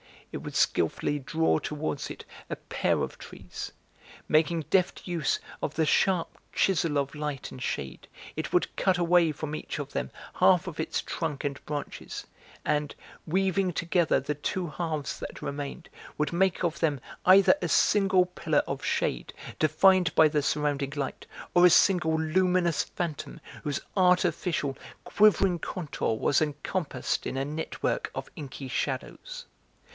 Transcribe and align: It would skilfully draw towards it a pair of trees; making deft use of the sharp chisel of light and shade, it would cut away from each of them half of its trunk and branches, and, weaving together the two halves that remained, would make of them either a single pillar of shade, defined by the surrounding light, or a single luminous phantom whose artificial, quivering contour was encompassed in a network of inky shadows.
It 0.31 0.41
would 0.41 0.55
skilfully 0.55 1.19
draw 1.19 1.59
towards 1.59 2.09
it 2.09 2.25
a 2.49 2.55
pair 2.55 3.01
of 3.03 3.19
trees; 3.19 3.71
making 4.29 4.61
deft 4.71 5.05
use 5.05 5.39
of 5.61 5.75
the 5.75 5.85
sharp 5.85 6.39
chisel 6.53 6.97
of 6.97 7.13
light 7.13 7.51
and 7.51 7.61
shade, 7.61 8.07
it 8.35 8.51
would 8.53 8.73
cut 8.77 8.97
away 8.97 9.31
from 9.33 9.53
each 9.53 9.77
of 9.77 9.91
them 9.91 10.09
half 10.35 10.65
of 10.67 10.79
its 10.79 11.01
trunk 11.01 11.43
and 11.43 11.63
branches, 11.65 12.25
and, 12.65 12.95
weaving 13.27 13.73
together 13.73 14.19
the 14.19 14.33
two 14.33 14.67
halves 14.69 15.19
that 15.19 15.41
remained, 15.41 15.89
would 16.17 16.33
make 16.33 16.63
of 16.63 16.79
them 16.79 16.99
either 17.25 17.53
a 17.61 17.67
single 17.67 18.25
pillar 18.25 18.63
of 18.67 18.83
shade, 18.85 19.33
defined 19.59 20.15
by 20.15 20.27
the 20.29 20.41
surrounding 20.41 20.93
light, 20.95 21.27
or 21.53 21.65
a 21.65 21.69
single 21.69 22.17
luminous 22.19 22.85
phantom 22.85 23.39
whose 23.63 23.81
artificial, 23.97 24.77
quivering 25.03 25.59
contour 25.59 26.15
was 26.17 26.41
encompassed 26.41 27.27
in 27.27 27.37
a 27.37 27.45
network 27.45 28.09
of 28.15 28.31
inky 28.37 28.69
shadows. 28.69 29.45